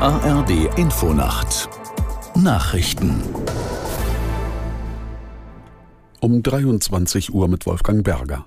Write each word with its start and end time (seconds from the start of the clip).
ARD 0.00 0.50
Infonacht 0.76 1.70
Nachrichten 2.34 3.22
um 6.20 6.42
23 6.42 7.32
Uhr 7.32 7.48
mit 7.48 7.64
Wolfgang 7.64 8.04
Berger. 8.04 8.46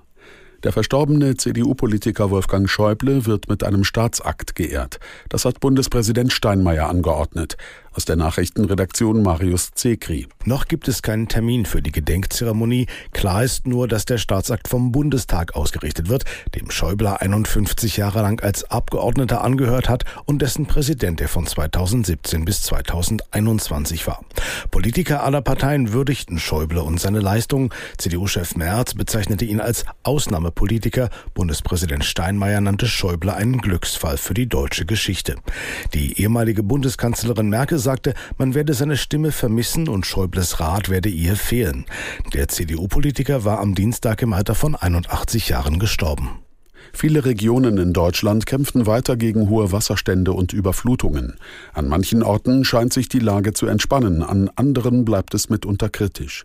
Der 0.62 0.72
verstorbene 0.72 1.36
CDU-Politiker 1.36 2.30
Wolfgang 2.30 2.68
Schäuble 2.68 3.24
wird 3.24 3.48
mit 3.48 3.64
einem 3.64 3.82
Staatsakt 3.82 4.54
geehrt. 4.54 5.00
Das 5.30 5.46
hat 5.46 5.58
Bundespräsident 5.60 6.34
Steinmeier 6.34 6.90
angeordnet. 6.90 7.56
Aus 7.92 8.04
der 8.04 8.14
Nachrichtenredaktion 8.14 9.22
Marius 9.22 9.72
Zekri. 9.74 10.28
Noch 10.44 10.68
gibt 10.68 10.86
es 10.86 11.02
keinen 11.02 11.26
Termin 11.26 11.66
für 11.66 11.82
die 11.82 11.90
Gedenkzeremonie. 11.90 12.86
Klar 13.12 13.42
ist 13.42 13.66
nur, 13.66 13.88
dass 13.88 14.04
der 14.04 14.18
Staatsakt 14.18 14.68
vom 14.68 14.92
Bundestag 14.92 15.56
ausgerichtet 15.56 16.08
wird, 16.08 16.24
dem 16.54 16.70
Schäuble 16.70 17.20
51 17.20 17.96
Jahre 17.96 18.22
lang 18.22 18.40
als 18.44 18.70
Abgeordneter 18.70 19.42
angehört 19.42 19.88
hat 19.88 20.04
und 20.24 20.40
dessen 20.40 20.66
Präsident 20.66 21.20
er 21.20 21.26
von 21.26 21.46
2017 21.46 22.44
bis 22.44 22.62
2021 22.62 24.06
war. 24.06 24.24
Politiker 24.70 25.24
aller 25.24 25.42
Parteien 25.42 25.92
würdigten 25.92 26.38
Schäuble 26.38 26.82
und 26.82 27.00
seine 27.00 27.18
Leistungen. 27.18 27.70
CDU-Chef 27.98 28.54
Merz 28.54 28.94
bezeichnete 28.94 29.44
ihn 29.44 29.60
als 29.60 29.84
Ausnahmepolitiker. 30.50 31.10
Bundespräsident 31.34 32.04
Steinmeier 32.04 32.60
nannte 32.60 32.86
Schäuble 32.86 33.32
einen 33.34 33.58
Glücksfall 33.58 34.16
für 34.16 34.34
die 34.34 34.48
deutsche 34.48 34.84
Geschichte. 34.84 35.36
Die 35.94 36.20
ehemalige 36.20 36.62
Bundeskanzlerin 36.62 37.48
Merkel 37.48 37.78
sagte, 37.78 38.14
man 38.36 38.54
werde 38.54 38.74
seine 38.74 38.96
Stimme 38.96 39.32
vermissen 39.32 39.88
und 39.88 40.06
Schäubles 40.06 40.60
Rat 40.60 40.88
werde 40.88 41.08
ihr 41.08 41.36
fehlen. 41.36 41.86
Der 42.34 42.48
CDU-Politiker 42.48 43.44
war 43.44 43.60
am 43.60 43.74
Dienstag 43.74 44.22
im 44.22 44.32
Alter 44.32 44.54
von 44.54 44.74
81 44.74 45.48
Jahren 45.48 45.78
gestorben. 45.78 46.40
Viele 46.92 47.24
Regionen 47.24 47.78
in 47.78 47.92
Deutschland 47.92 48.46
kämpfen 48.46 48.86
weiter 48.86 49.16
gegen 49.16 49.48
hohe 49.48 49.70
Wasserstände 49.70 50.32
und 50.32 50.52
Überflutungen. 50.52 51.36
An 51.72 51.88
manchen 51.88 52.24
Orten 52.24 52.64
scheint 52.64 52.92
sich 52.92 53.08
die 53.08 53.20
Lage 53.20 53.52
zu 53.52 53.66
entspannen, 53.66 54.24
an 54.24 54.50
anderen 54.56 55.04
bleibt 55.04 55.34
es 55.34 55.48
mitunter 55.50 55.88
kritisch. 55.88 56.44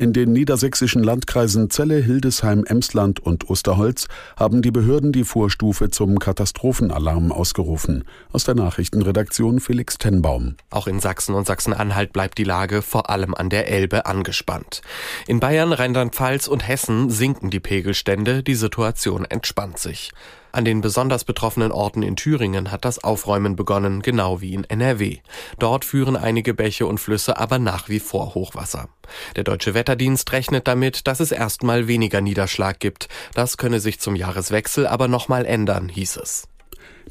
In 0.00 0.14
den 0.14 0.32
niedersächsischen 0.32 1.02
Landkreisen 1.02 1.68
Celle, 1.68 1.96
Hildesheim, 1.96 2.64
Emsland 2.64 3.20
und 3.20 3.50
Osterholz 3.50 4.08
haben 4.34 4.62
die 4.62 4.70
Behörden 4.70 5.12
die 5.12 5.24
Vorstufe 5.24 5.90
zum 5.90 6.18
Katastrophenalarm 6.18 7.32
ausgerufen. 7.32 8.04
Aus 8.32 8.44
der 8.44 8.54
Nachrichtenredaktion 8.54 9.60
Felix 9.60 9.98
Tenbaum. 9.98 10.56
Auch 10.70 10.86
in 10.86 11.00
Sachsen 11.00 11.34
und 11.34 11.46
Sachsen-Anhalt 11.46 12.14
bleibt 12.14 12.38
die 12.38 12.44
Lage 12.44 12.80
vor 12.80 13.10
allem 13.10 13.34
an 13.34 13.50
der 13.50 13.68
Elbe 13.68 14.06
angespannt. 14.06 14.80
In 15.26 15.38
Bayern, 15.38 15.74
Rheinland-Pfalz 15.74 16.48
und 16.48 16.66
Hessen 16.66 17.10
sinken 17.10 17.50
die 17.50 17.60
Pegelstände, 17.60 18.42
die 18.42 18.54
Situation 18.54 19.26
entspannt 19.26 19.78
sich. 19.78 20.12
An 20.52 20.64
den 20.64 20.80
besonders 20.80 21.24
betroffenen 21.24 21.72
Orten 21.72 22.02
in 22.02 22.16
Thüringen 22.16 22.70
hat 22.70 22.84
das 22.84 23.02
Aufräumen 23.02 23.56
begonnen, 23.56 24.02
genau 24.02 24.40
wie 24.40 24.54
in 24.54 24.64
NRW. 24.64 25.18
Dort 25.58 25.84
führen 25.84 26.16
einige 26.16 26.54
Bäche 26.54 26.86
und 26.86 26.98
Flüsse 26.98 27.38
aber 27.38 27.58
nach 27.58 27.88
wie 27.88 28.00
vor 28.00 28.34
Hochwasser. 28.34 28.88
Der 29.36 29.44
Deutsche 29.44 29.74
Wetterdienst 29.74 30.30
rechnet 30.32 30.66
damit, 30.66 31.06
dass 31.06 31.20
es 31.20 31.32
erstmal 31.32 31.88
weniger 31.88 32.20
Niederschlag 32.20 32.78
gibt. 32.80 33.08
Das 33.34 33.56
könne 33.56 33.80
sich 33.80 34.00
zum 34.00 34.16
Jahreswechsel 34.16 34.86
aber 34.86 35.08
nochmal 35.08 35.46
ändern, 35.46 35.88
hieß 35.88 36.16
es. 36.16 36.49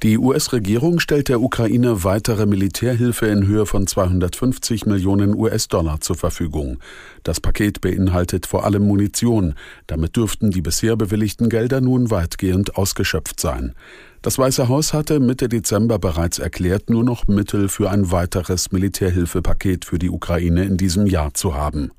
Die 0.01 0.17
US-Regierung 0.17 1.01
stellt 1.01 1.27
der 1.27 1.41
Ukraine 1.41 2.05
weitere 2.05 2.45
Militärhilfe 2.45 3.25
in 3.25 3.45
Höhe 3.45 3.65
von 3.65 3.85
250 3.85 4.85
Millionen 4.85 5.35
US-Dollar 5.35 5.99
zur 5.99 6.15
Verfügung. 6.15 6.77
Das 7.23 7.41
Paket 7.41 7.81
beinhaltet 7.81 8.45
vor 8.45 8.63
allem 8.63 8.87
Munition. 8.87 9.55
Damit 9.87 10.15
dürften 10.15 10.51
die 10.51 10.61
bisher 10.61 10.95
bewilligten 10.95 11.49
Gelder 11.49 11.81
nun 11.81 12.11
weitgehend 12.11 12.77
ausgeschöpft 12.77 13.41
sein. 13.41 13.73
Das 14.21 14.37
Weiße 14.37 14.69
Haus 14.69 14.93
hatte 14.93 15.19
Mitte 15.19 15.49
Dezember 15.49 15.99
bereits 15.99 16.39
erklärt, 16.39 16.89
nur 16.89 17.03
noch 17.03 17.27
Mittel 17.27 17.67
für 17.67 17.89
ein 17.89 18.09
weiteres 18.09 18.71
Militärhilfepaket 18.71 19.83
für 19.83 19.99
die 19.99 20.09
Ukraine 20.09 20.63
in 20.63 20.77
diesem 20.77 21.07
Jahr 21.07 21.33
zu 21.33 21.55
haben. 21.55 21.91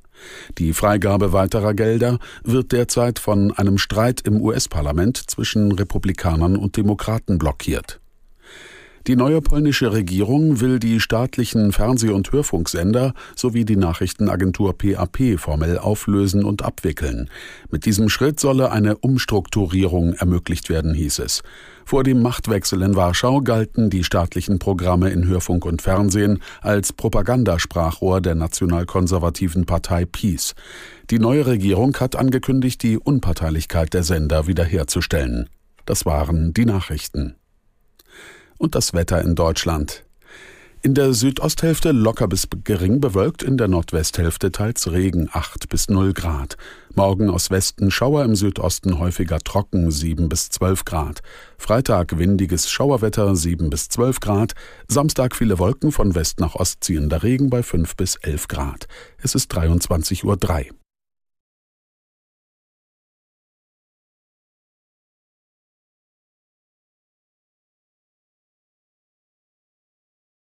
Die 0.59 0.73
Freigabe 0.73 1.33
weiterer 1.33 1.75
Gelder 1.75 2.19
wird 2.43 2.73
derzeit 2.73 3.19
von 3.19 3.53
einem 3.53 3.79
Streit 3.79 4.23
im 4.23 4.41
US-Parlament 4.41 5.17
zwischen 5.31 5.73
Republikanern 5.73 6.57
und 6.57 6.77
Demokraten 6.77 7.39
blockiert. 7.39 8.00
Die 9.07 9.17
neue 9.17 9.41
polnische 9.41 9.93
Regierung 9.93 10.61
will 10.61 10.79
die 10.79 11.01
staatlichen 11.01 11.73
Fernseh- 11.73 12.11
und 12.11 12.31
Hörfunksender 12.33 13.15
sowie 13.35 13.65
die 13.65 13.77
Nachrichtenagentur 13.77 14.77
PAP 14.77 15.39
formell 15.39 15.79
auflösen 15.79 16.45
und 16.45 16.63
abwickeln. 16.63 17.31
Mit 17.71 17.87
diesem 17.87 18.11
Schritt 18.11 18.39
solle 18.39 18.71
eine 18.71 18.99
Umstrukturierung 18.99 20.13
ermöglicht 20.13 20.69
werden, 20.69 20.93
hieß 20.93 21.21
es. 21.21 21.43
Vor 21.87 22.05
dem 22.05 22.21
Machtwechsel 22.21 22.83
in 22.83 22.95
Warschau 22.95 23.41
galten 23.41 23.89
die 23.89 24.05
staatlichen 24.05 24.59
Programme 24.59 25.09
in 25.09 25.27
Hörfunk 25.27 25.65
und 25.65 25.81
Fernsehen 25.81 26.43
als 26.61 26.93
Propagandasprachrohr 26.93 28.21
der 28.21 28.35
nationalkonservativen 28.35 29.65
Partei 29.65 30.05
PiS. 30.05 30.55
Die 31.09 31.19
neue 31.19 31.47
Regierung 31.47 31.97
hat 31.97 32.17
angekündigt, 32.17 32.83
die 32.83 32.99
Unparteilichkeit 32.99 33.95
der 33.95 34.03
Sender 34.03 34.47
wiederherzustellen. 34.47 35.49
Das 35.87 36.05
waren 36.05 36.53
die 36.53 36.67
Nachrichten 36.67 37.40
und 38.61 38.75
das 38.75 38.93
Wetter 38.93 39.23
in 39.23 39.35
Deutschland. 39.35 40.05
In 40.83 40.95
der 40.95 41.13
Südosthälfte 41.13 41.93
locker 41.93 42.27
bis 42.27 42.49
gering 42.65 43.01
bewölkt, 43.03 43.43
in 43.43 43.59
der 43.59 43.69
Nordwesthälfte 43.69 44.51
teils 44.51 44.91
Regen 44.91 45.29
8 45.31 45.69
bis 45.69 45.91
0 45.91 46.15
Grad. 46.15 46.57
Morgen 46.95 47.29
aus 47.29 47.51
Westen 47.51 47.91
Schauer 47.91 48.25
im 48.25 48.35
Südosten 48.35 48.99
häufiger 48.99 49.41
trocken 49.41 49.91
7 49.91 50.31
bis 50.31 50.49
12 50.49 50.87
Grad. 50.87 51.21
Freitag 51.59 52.19
windiges 52.19 52.71
Schauerwetter 52.71 53.37
7 53.37 53.69
bis 53.69 53.91
12 53.91 54.21
Grad. 54.21 54.53
Samstag 54.89 55.37
viele 55.37 55.59
Wolken 55.59 55.93
von 55.93 56.15
West 56.15 56.41
nach 56.41 56.55
Ost 56.55 56.83
ziehender 56.83 57.23
Regen 57.23 57.51
bei 57.51 57.63
5 57.63 57.97
bis 57.97 58.17
11 58.17 58.49
Grad. 58.49 58.89
Es 59.23 59.35
ist 59.35 59.53
23.03 59.55 60.25
Uhr. 60.25 60.80